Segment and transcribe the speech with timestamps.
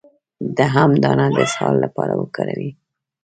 [0.55, 2.69] د ام دانه د اسهال لپاره وکاروئ